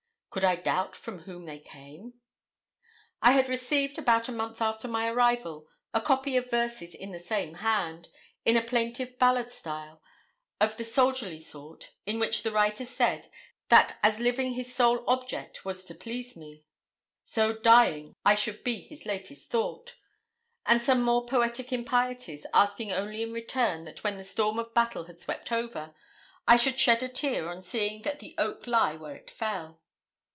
[0.33, 2.13] Could I doubt from whom they came?
[3.21, 7.19] I had received, about a month after my arrival, a copy of verses in the
[7.19, 8.07] same hand,
[8.45, 10.01] in a plaintive ballad style,
[10.61, 13.29] of the soldierly sort, in which the writer said,
[13.67, 16.63] that as living his sole object was to please me,
[17.25, 19.97] so dying I should be his latest thought;
[20.65, 25.07] and some more poetic impieties, asking only in return that when the storm of battle
[25.07, 25.93] had swept over,
[26.47, 29.79] I should 'shed a tear' on seeing 'the oak lie, where it fell.'